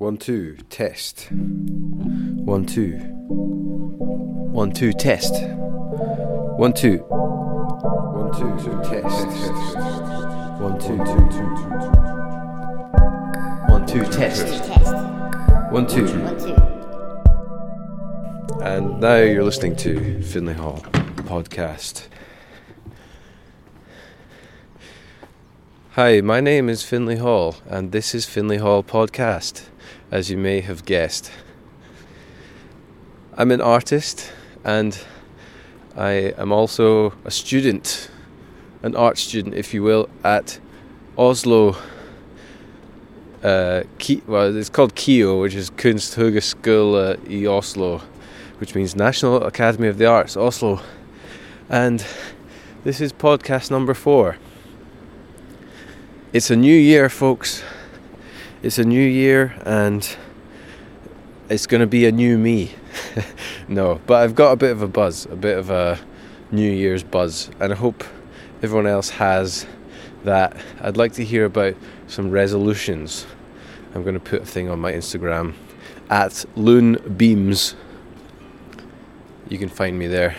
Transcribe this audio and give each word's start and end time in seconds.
One, 0.00 0.16
two, 0.16 0.56
test. 0.70 1.28
One, 1.30 2.64
two. 2.64 2.92
One, 3.28 4.72
two, 4.72 4.94
test. 4.94 5.34
One, 5.44 6.72
two. 6.72 7.04
One, 7.04 8.32
two, 8.32 8.48
two, 8.64 8.80
test. 8.82 9.26
One, 10.58 10.78
two, 10.80 10.96
two, 10.96 11.28
two, 11.28 11.48
two. 11.54 11.68
One, 13.68 13.86
two, 13.86 14.04
test. 14.06 14.70
One, 15.70 15.86
two. 15.86 16.06
And 18.64 19.00
now 19.00 19.16
you're 19.16 19.44
listening 19.44 19.76
to 19.76 20.22
Finley 20.22 20.54
Hall 20.54 20.78
podcast. 21.28 22.06
Hi, 25.90 26.22
my 26.22 26.40
name 26.40 26.70
is 26.70 26.82
Finley 26.84 27.16
Hall, 27.16 27.56
and 27.66 27.92
this 27.92 28.14
is 28.14 28.24
Finley 28.24 28.56
Hall 28.56 28.82
podcast, 28.82 29.64
as 30.10 30.30
you 30.30 30.36
may 30.36 30.60
have 30.60 30.84
guessed. 30.84 31.30
I'm 33.36 33.50
an 33.50 33.60
artist, 33.60 34.32
and 34.64 34.98
I 35.96 36.34
am 36.36 36.52
also 36.52 37.14
a 37.24 37.30
student, 37.30 38.10
an 38.82 38.96
art 38.96 39.18
student, 39.18 39.54
if 39.54 39.72
you 39.72 39.82
will, 39.82 40.08
at 40.24 40.58
Oslo. 41.16 41.76
Uh, 43.42 43.84
well, 44.26 44.56
it's 44.56 44.68
called 44.68 44.94
KIO, 44.94 45.40
which 45.40 45.54
is 45.54 45.70
Kunsthøgskole 45.70 47.18
i 47.30 47.46
Oslo, 47.46 48.02
which 48.58 48.74
means 48.74 48.96
National 48.96 49.44
Academy 49.44 49.88
of 49.88 49.96
the 49.98 50.06
Arts, 50.06 50.36
Oslo. 50.36 50.80
And 51.68 52.04
this 52.82 53.00
is 53.00 53.12
podcast 53.12 53.70
number 53.70 53.94
four. 53.94 54.36
It's 56.32 56.50
a 56.50 56.56
new 56.56 56.76
year, 56.76 57.08
folks. 57.08 57.62
It's 58.62 58.78
a 58.78 58.84
new 58.84 59.00
year, 59.00 59.54
and 59.64 60.06
it's 61.48 61.66
going 61.66 61.80
to 61.80 61.86
be 61.86 62.04
a 62.04 62.12
new 62.12 62.36
me. 62.36 62.74
no, 63.68 64.02
but 64.06 64.22
I've 64.22 64.34
got 64.34 64.52
a 64.52 64.56
bit 64.56 64.70
of 64.70 64.82
a 64.82 64.86
buzz, 64.86 65.24
a 65.24 65.34
bit 65.34 65.56
of 65.56 65.70
a 65.70 65.98
New 66.50 66.70
Year's 66.70 67.02
buzz, 67.02 67.50
and 67.58 67.72
I 67.72 67.76
hope 67.76 68.04
everyone 68.62 68.86
else 68.86 69.08
has 69.08 69.66
that. 70.24 70.54
I'd 70.82 70.98
like 70.98 71.14
to 71.14 71.24
hear 71.24 71.46
about 71.46 71.74
some 72.06 72.30
resolutions. 72.30 73.26
I'm 73.94 74.02
going 74.02 74.12
to 74.12 74.20
put 74.20 74.42
a 74.42 74.44
thing 74.46 74.68
on 74.68 74.78
my 74.78 74.92
Instagram 74.92 75.54
at 76.10 76.44
Loon 76.54 76.98
Beams. 77.16 77.74
You 79.48 79.56
can 79.56 79.70
find 79.70 79.98
me 79.98 80.06
there. 80.06 80.36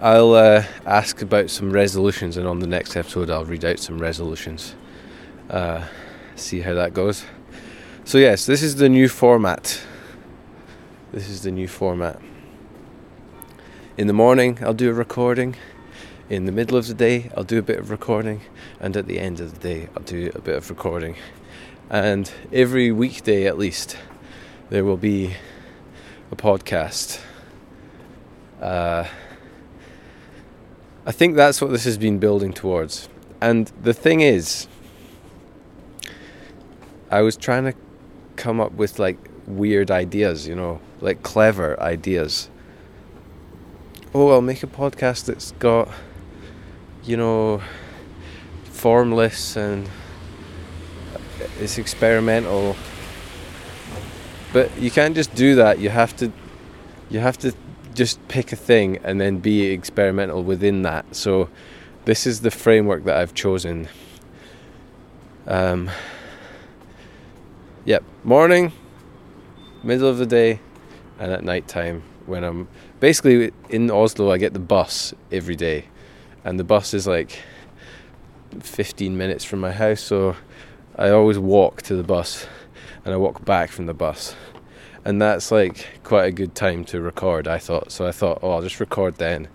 I'll 0.00 0.34
uh, 0.34 0.64
ask 0.84 1.22
about 1.22 1.50
some 1.50 1.70
resolutions, 1.70 2.36
and 2.36 2.48
on 2.48 2.58
the 2.58 2.66
next 2.66 2.96
episode, 2.96 3.30
I'll 3.30 3.44
read 3.44 3.64
out 3.64 3.78
some 3.78 4.00
resolutions. 4.00 4.74
Uh, 5.48 5.86
see 6.38 6.60
how 6.60 6.74
that 6.74 6.94
goes. 6.94 7.24
So, 8.04 8.18
yes, 8.18 8.46
this 8.46 8.62
is 8.62 8.76
the 8.76 8.88
new 8.88 9.08
format. 9.08 9.80
This 11.12 11.28
is 11.28 11.42
the 11.42 11.50
new 11.50 11.68
format. 11.68 12.20
In 13.96 14.06
the 14.06 14.12
morning, 14.12 14.58
I'll 14.62 14.74
do 14.74 14.90
a 14.90 14.92
recording. 14.92 15.56
In 16.30 16.44
the 16.44 16.52
middle 16.52 16.76
of 16.76 16.86
the 16.86 16.94
day, 16.94 17.30
I'll 17.36 17.44
do 17.44 17.58
a 17.58 17.62
bit 17.62 17.78
of 17.78 17.90
recording. 17.90 18.42
And 18.80 18.96
at 18.96 19.06
the 19.06 19.18
end 19.18 19.40
of 19.40 19.54
the 19.54 19.60
day, 19.60 19.88
I'll 19.96 20.02
do 20.02 20.30
a 20.34 20.40
bit 20.40 20.56
of 20.56 20.70
recording. 20.70 21.16
And 21.90 22.30
every 22.52 22.92
weekday, 22.92 23.46
at 23.46 23.58
least, 23.58 23.96
there 24.70 24.84
will 24.84 24.96
be 24.96 25.34
a 26.30 26.36
podcast. 26.36 27.20
Uh, 28.60 29.06
I 31.06 31.12
think 31.12 31.36
that's 31.36 31.62
what 31.62 31.70
this 31.70 31.84
has 31.84 31.96
been 31.96 32.18
building 32.18 32.52
towards. 32.52 33.08
And 33.40 33.72
the 33.82 33.94
thing 33.94 34.20
is, 34.20 34.68
I 37.10 37.22
was 37.22 37.36
trying 37.36 37.64
to 37.64 37.74
come 38.36 38.60
up 38.60 38.72
with 38.72 38.98
like 38.98 39.18
weird 39.46 39.90
ideas, 39.90 40.46
you 40.46 40.54
know, 40.54 40.80
like 41.00 41.22
clever 41.22 41.80
ideas. 41.80 42.50
Oh, 44.14 44.30
I'll 44.30 44.42
make 44.42 44.62
a 44.62 44.66
podcast 44.66 45.26
that's 45.26 45.52
got, 45.52 45.88
you 47.04 47.16
know, 47.16 47.62
formless 48.64 49.56
and 49.56 49.88
it's 51.58 51.78
experimental. 51.78 52.76
But 54.52 54.76
you 54.78 54.90
can't 54.90 55.14
just 55.14 55.34
do 55.34 55.54
that. 55.56 55.78
You 55.78 55.90
have 55.90 56.16
to, 56.16 56.32
you 57.10 57.20
have 57.20 57.38
to 57.38 57.54
just 57.94 58.26
pick 58.28 58.52
a 58.52 58.56
thing 58.56 58.98
and 59.02 59.20
then 59.20 59.38
be 59.38 59.66
experimental 59.66 60.42
within 60.42 60.82
that. 60.82 61.16
So, 61.16 61.48
this 62.04 62.26
is 62.26 62.40
the 62.40 62.50
framework 62.50 63.04
that 63.04 63.18
I've 63.18 63.34
chosen. 63.34 63.88
Um, 65.46 65.90
yep, 67.88 68.04
morning, 68.22 68.70
middle 69.82 70.10
of 70.10 70.18
the 70.18 70.26
day, 70.26 70.60
and 71.18 71.32
at 71.32 71.42
night 71.42 71.66
time 71.66 72.02
when 72.26 72.44
I'm 72.44 72.68
basically 73.00 73.50
in 73.70 73.90
Oslo. 73.90 74.30
I 74.30 74.36
get 74.36 74.52
the 74.52 74.58
bus 74.58 75.14
every 75.32 75.56
day, 75.56 75.86
and 76.44 76.60
the 76.60 76.64
bus 76.64 76.92
is 76.92 77.06
like 77.06 77.38
15 78.60 79.16
minutes 79.16 79.42
from 79.42 79.60
my 79.60 79.72
house, 79.72 80.02
so 80.02 80.36
I 80.96 81.08
always 81.08 81.38
walk 81.38 81.80
to 81.82 81.96
the 81.96 82.02
bus 82.02 82.46
and 83.06 83.14
I 83.14 83.16
walk 83.16 83.46
back 83.46 83.70
from 83.70 83.86
the 83.86 83.94
bus. 83.94 84.36
And 85.06 85.22
that's 85.22 85.50
like 85.50 85.86
quite 86.04 86.26
a 86.26 86.32
good 86.32 86.54
time 86.54 86.84
to 86.86 87.00
record 87.00 87.48
i 87.48 87.56
thought. 87.56 87.90
So 87.90 88.06
i 88.06 88.12
thought 88.12 88.40
oh 88.42 88.50
i'll 88.50 88.60
just 88.60 88.80
record 88.80 89.14
then 89.14 89.48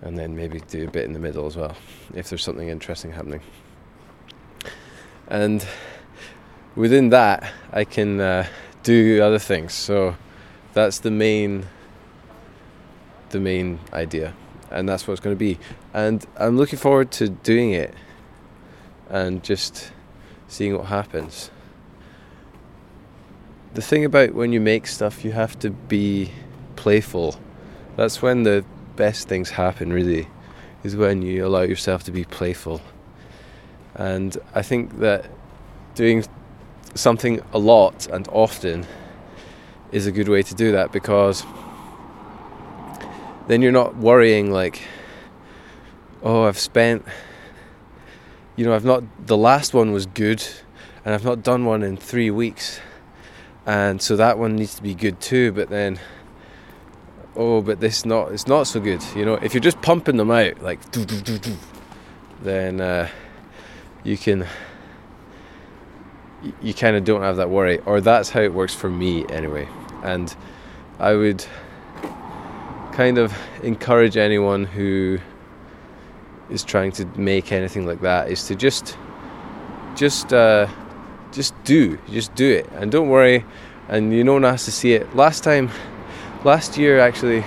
and 0.00 0.18
then 0.18 0.34
maybe 0.34 0.58
do 0.66 0.88
a 0.88 0.90
bit 0.90 1.04
in 1.04 1.12
the 1.12 1.20
middle 1.20 1.46
as 1.46 1.56
well 1.56 1.76
if 2.12 2.28
there's 2.28 2.42
something 2.42 2.68
interesting 2.68 3.12
happening. 3.12 3.42
And 5.28 5.64
within 6.74 7.10
that 7.10 7.52
i 7.72 7.84
can 7.84 8.20
uh, 8.20 8.46
do 8.82 9.22
other 9.22 9.38
things 9.38 9.72
so 9.72 10.16
that's 10.72 11.00
the 11.00 11.10
main 11.10 11.66
the 13.30 13.40
main 13.40 13.78
idea 13.92 14.34
and 14.70 14.88
that's 14.88 15.06
what 15.06 15.12
it's 15.12 15.20
going 15.20 15.34
to 15.34 15.38
be 15.38 15.58
and 15.92 16.26
i'm 16.36 16.56
looking 16.56 16.78
forward 16.78 17.10
to 17.10 17.28
doing 17.28 17.72
it 17.72 17.94
and 19.08 19.42
just 19.42 19.92
seeing 20.48 20.76
what 20.76 20.86
happens 20.86 21.50
the 23.74 23.82
thing 23.82 24.04
about 24.04 24.34
when 24.34 24.52
you 24.52 24.60
make 24.60 24.86
stuff, 24.86 25.24
you 25.24 25.32
have 25.32 25.58
to 25.60 25.70
be 25.70 26.30
playful. 26.76 27.36
That's 27.96 28.20
when 28.20 28.42
the 28.42 28.64
best 28.96 29.28
things 29.28 29.50
happen, 29.50 29.92
really, 29.92 30.28
is 30.84 30.94
when 30.94 31.22
you 31.22 31.46
allow 31.46 31.62
yourself 31.62 32.04
to 32.04 32.10
be 32.12 32.24
playful. 32.24 32.82
And 33.94 34.36
I 34.54 34.62
think 34.62 34.98
that 34.98 35.30
doing 35.94 36.24
something 36.94 37.40
a 37.52 37.58
lot 37.58 38.06
and 38.08 38.28
often 38.28 38.86
is 39.90 40.06
a 40.06 40.12
good 40.12 40.28
way 40.28 40.42
to 40.42 40.54
do 40.54 40.72
that 40.72 40.92
because 40.92 41.44
then 43.48 43.60
you're 43.62 43.72
not 43.72 43.96
worrying, 43.96 44.50
like, 44.50 44.82
oh, 46.22 46.44
I've 46.44 46.58
spent, 46.58 47.04
you 48.56 48.64
know, 48.64 48.74
I've 48.74 48.84
not, 48.84 49.02
the 49.26 49.36
last 49.36 49.74
one 49.74 49.92
was 49.92 50.06
good 50.06 50.46
and 51.04 51.14
I've 51.14 51.24
not 51.24 51.42
done 51.42 51.64
one 51.64 51.82
in 51.82 51.96
three 51.96 52.30
weeks 52.30 52.80
and 53.66 54.00
so 54.02 54.16
that 54.16 54.38
one 54.38 54.56
needs 54.56 54.74
to 54.74 54.82
be 54.82 54.94
good 54.94 55.20
too 55.20 55.52
but 55.52 55.68
then 55.68 55.98
oh 57.36 57.62
but 57.62 57.80
this 57.80 58.04
not 58.04 58.32
it's 58.32 58.46
not 58.46 58.64
so 58.64 58.80
good 58.80 59.02
you 59.14 59.24
know? 59.24 59.34
If 59.34 59.54
you're 59.54 59.60
just 59.60 59.80
pumping 59.82 60.16
them 60.16 60.30
out 60.30 60.60
like 60.62 60.80
then 62.42 62.80
uh, 62.80 63.08
you 64.02 64.16
can 64.16 64.46
you, 66.62 66.74
kind 66.74 66.96
of 66.96 67.04
don't 67.04 67.22
have 67.22 67.36
that 67.36 67.50
worry 67.50 67.78
or 67.86 68.00
that's 68.00 68.30
how 68.30 68.40
it 68.40 68.52
works 68.52 68.74
for 68.74 68.90
me 68.90 69.26
anyway. 69.28 69.68
And 70.02 70.34
i 70.98 71.14
would 71.14 71.44
kind 72.92 73.18
of 73.18 73.32
encourage 73.62 74.16
anyone 74.16 74.64
who 74.64 75.18
is 76.50 76.62
trying 76.62 76.92
to 76.92 77.06
make 77.16 77.50
anything 77.50 77.86
like 77.86 78.00
that 78.02 78.30
is 78.30 78.46
to 78.46 78.54
just 78.54 78.96
just 79.94 80.32
uh, 80.32 80.66
just 81.32 81.54
do 81.64 81.98
just 82.10 82.34
do 82.34 82.50
it. 82.50 82.68
And 82.72 82.90
don't 82.92 83.08
worry 83.08 83.44
and 83.88 84.12
you 84.12 84.24
no 84.24 84.34
one 84.34 84.42
has 84.42 84.64
to 84.66 84.72
see 84.72 84.92
it. 84.92 85.14
Last 85.16 85.44
time 85.44 85.70
last 86.44 86.76
year 86.76 86.98
actually 86.98 87.42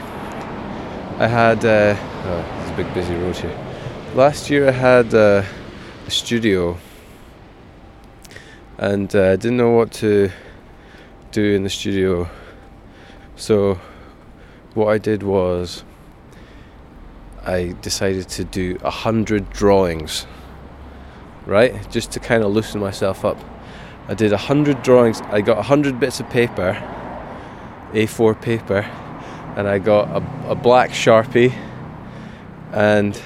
i 1.20 1.28
had 1.28 1.64
uh, 1.66 1.96
oh, 2.26 2.62
it's 2.62 2.72
a 2.72 2.76
big 2.76 2.94
busy 2.94 3.16
road 3.16 3.36
here. 3.36 3.58
Last 4.16 4.50
year 4.50 4.68
i 4.68 4.72
had 4.72 5.14
uh, 5.14 5.44
a 6.08 6.12
studio 6.12 6.78
and 8.78 9.16
uh, 9.16 9.36
didn't 9.36 9.58
know 9.58 9.72
what 9.72 9.92
to 9.92 10.30
do 11.32 11.54
in 11.54 11.64
the 11.64 11.70
studio 11.70 12.30
so 13.36 13.80
what 14.74 14.88
i 14.88 14.98
did 14.98 15.24
was 15.24 15.84
i 17.44 17.76
decided 17.82 18.28
to 18.28 18.44
do 18.44 18.78
a 18.84 18.90
hundred 18.90 19.50
drawings 19.50 20.28
right 21.46 21.90
just 21.92 22.12
to 22.12 22.20
kind 22.20 22.44
of 22.44 22.52
loosen 22.52 22.80
myself 22.80 23.24
up 23.26 23.38
I 24.08 24.14
did 24.14 24.32
a 24.32 24.38
hundred 24.38 24.84
drawings. 24.84 25.22
I 25.22 25.42
got 25.42 25.58
a 25.58 25.64
hundred 25.64 26.00
bits 26.00 26.20
of 26.20 26.30
paper, 26.30 26.78
A4 27.94 28.40
paper, 28.40 28.82
and 29.58 29.68
I 29.68 29.80
got 29.80 30.10
a, 30.10 30.52
a 30.52 30.56
black 30.56 30.92
sharpie 30.92 31.52
and 32.72 33.20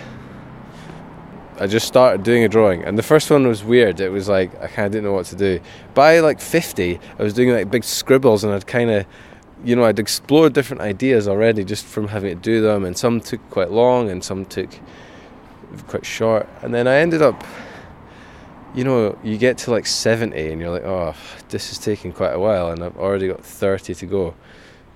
I 1.59 1.67
just 1.67 1.87
started 1.87 2.23
doing 2.23 2.45
a 2.45 2.47
drawing, 2.47 2.83
and 2.83 2.97
the 2.97 3.03
first 3.03 3.29
one 3.29 3.45
was 3.45 3.63
weird. 3.63 3.99
It 3.99 4.09
was 4.09 4.29
like 4.29 4.49
I 4.61 4.67
kind 4.67 4.85
of 4.85 4.91
didn't 4.93 5.03
know 5.03 5.13
what 5.13 5.25
to 5.27 5.35
do. 5.35 5.59
By 5.93 6.19
like 6.19 6.39
50, 6.39 6.99
I 7.19 7.23
was 7.23 7.33
doing 7.33 7.51
like 7.51 7.69
big 7.69 7.83
scribbles, 7.83 8.45
and 8.45 8.53
I'd 8.53 8.65
kind 8.65 8.89
of, 8.89 9.05
you 9.65 9.75
know, 9.75 9.83
I'd 9.83 9.99
explored 9.99 10.53
different 10.53 10.81
ideas 10.81 11.27
already 11.27 11.65
just 11.65 11.85
from 11.85 12.07
having 12.07 12.29
to 12.35 12.41
do 12.41 12.61
them, 12.61 12.85
and 12.85 12.97
some 12.97 13.19
took 13.19 13.41
quite 13.49 13.71
long, 13.71 14.09
and 14.09 14.23
some 14.23 14.45
took 14.45 14.69
quite 15.87 16.05
short, 16.05 16.47
and 16.61 16.73
then 16.73 16.87
I 16.87 16.95
ended 16.95 17.21
up. 17.21 17.43
You 18.75 18.83
know, 18.83 19.17
you 19.23 19.39
get 19.39 19.57
to 19.59 19.71
like 19.71 19.87
70 19.87 20.51
and 20.51 20.61
you're 20.61 20.69
like, 20.69 20.83
oh, 20.83 21.15
this 21.49 21.71
is 21.71 21.79
taking 21.79 22.13
quite 22.13 22.33
a 22.33 22.39
while, 22.39 22.69
and 22.69 22.83
I've 22.83 22.95
already 22.97 23.27
got 23.27 23.43
30 23.43 23.95
to 23.95 24.05
go. 24.05 24.35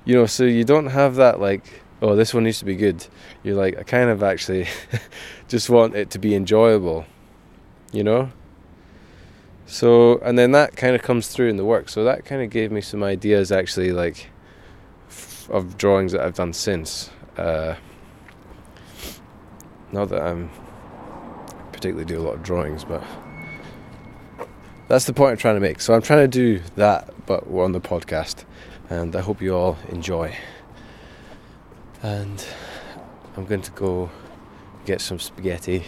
You 0.06 0.13
know, 0.13 0.25
so 0.27 0.44
you 0.44 0.63
don't 0.63 0.86
have 0.86 1.15
that 1.15 1.42
like 1.42 1.82
oh, 2.03 2.17
this 2.17 2.33
one 2.33 2.44
needs 2.44 2.59
to 2.59 2.65
be 2.65 2.75
good. 2.75 3.07
You're 3.44 3.55
like, 3.55 3.77
I 3.79 3.83
kind 3.83 4.09
of 4.09 4.21
actually 4.21 4.67
just 5.47 5.69
want 5.69 5.95
it 5.95 6.09
to 6.11 6.19
be 6.19 6.35
enjoyable, 6.35 7.05
you 7.94 8.03
know? 8.03 8.29
So, 9.65 10.17
and 10.19 10.38
then 10.38 10.51
that 10.51 10.75
kind 10.75 10.95
of 10.95 11.01
comes 11.01 11.29
through 11.29 11.50
in 11.50 11.55
the 11.55 11.63
work. 11.63 11.88
So 11.88 12.03
that 12.03 12.25
kind 12.25 12.41
of 12.41 12.50
gave 12.50 12.73
me 12.73 12.81
some 12.81 13.03
ideas 13.03 13.53
actually, 13.53 13.94
like, 13.94 14.29
f- 15.07 15.50
of 15.50 15.77
drawings 15.77 16.11
that 16.11 16.21
I've 16.21 16.35
done 16.35 16.51
since. 16.51 17.09
Uh, 17.38 17.75
not 19.94 20.09
that 20.09 20.21
I'm 20.21 20.50
particularly 21.71 22.05
do 22.05 22.19
a 22.19 22.23
lot 22.23 22.35
of 22.35 22.44
drawings, 22.44 22.83
but 22.83 23.01
that's 24.89 25.05
the 25.05 25.13
point 25.13 25.31
I'm 25.31 25.38
trying 25.38 25.55
to 25.55 25.61
make. 25.61 25.79
So 25.79 25.94
I'm 25.94 26.01
trying 26.01 26.19
to 26.19 26.27
do 26.27 26.61
that, 26.75 27.13
but 27.25 27.47
we're 27.47 27.63
on 27.63 27.71
the 27.71 27.79
podcast, 27.79 28.44
and 28.89 29.15
I 29.15 29.21
hope 29.21 29.41
you 29.41 29.55
all 29.55 29.77
enjoy 29.88 30.35
and 32.03 32.45
I'm 33.35 33.45
going 33.45 33.61
to 33.61 33.71
go 33.71 34.11
get 34.85 35.01
some 35.01 35.17
spaghetti 35.17 35.85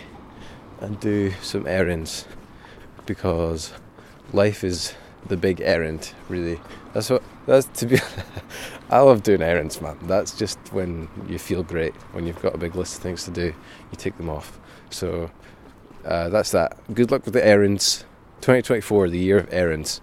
and 0.79 0.99
do 0.99 1.31
some 1.41 1.67
errands 1.67 2.25
because 3.05 3.73
life 4.33 4.63
is 4.63 4.95
the 5.27 5.37
big 5.37 5.61
errand 5.61 6.13
really. 6.29 6.59
That's 6.93 7.09
what 7.09 7.21
that's 7.45 7.65
to 7.79 7.85
be 7.85 7.99
I 8.89 8.99
love 8.99 9.23
doing 9.23 9.41
errands 9.41 9.81
man. 9.81 9.97
That's 10.03 10.37
just 10.37 10.57
when 10.71 11.09
you 11.27 11.37
feel 11.37 11.63
great 11.63 11.93
when 12.13 12.25
you've 12.25 12.41
got 12.41 12.55
a 12.55 12.57
big 12.57 12.75
list 12.75 12.97
of 12.97 13.03
things 13.03 13.25
to 13.25 13.31
do 13.31 13.47
you 13.47 13.97
take 13.97 14.17
them 14.17 14.29
off. 14.29 14.59
So 14.89 15.29
uh, 16.05 16.29
that's 16.29 16.51
that. 16.51 16.77
Good 16.93 17.11
luck 17.11 17.25
with 17.25 17.33
the 17.33 17.45
errands. 17.45 18.05
2024 18.41 19.09
the 19.09 19.17
year 19.17 19.39
of 19.39 19.53
errands. 19.53 20.01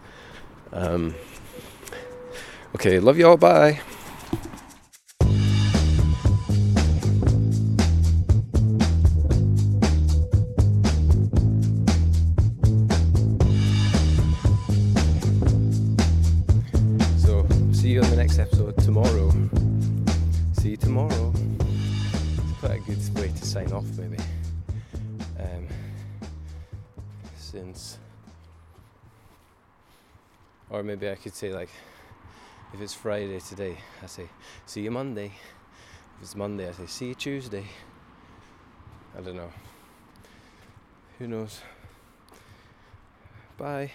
Um, 0.72 1.14
okay 2.74 2.98
love 2.98 3.18
you 3.18 3.28
all. 3.28 3.38
Bye 3.38 3.80
tomorrow. 18.82 19.30
See 20.54 20.70
you 20.70 20.76
tomorrow. 20.76 21.32
It's 21.36 22.58
quite 22.58 22.78
a 22.78 22.80
good 22.80 23.18
way 23.18 23.28
to 23.28 23.44
sign 23.44 23.72
off, 23.72 23.84
maybe. 23.96 24.16
Um, 25.38 25.68
since, 27.36 27.98
or 30.68 30.82
maybe 30.82 31.08
I 31.08 31.14
could 31.14 31.32
say 31.32 31.52
like, 31.52 31.68
if 32.74 32.80
it's 32.80 32.92
Friday 32.92 33.38
today, 33.38 33.76
I 34.02 34.06
say 34.06 34.28
see 34.66 34.82
you 34.82 34.90
Monday. 34.90 35.26
If 36.16 36.22
it's 36.22 36.34
Monday, 36.34 36.68
I 36.68 36.72
say 36.72 36.86
see 36.86 37.08
you 37.08 37.14
Tuesday. 37.14 37.64
I 39.16 39.20
don't 39.20 39.36
know. 39.36 39.52
Who 41.20 41.28
knows? 41.28 41.60
Bye. 43.56 43.92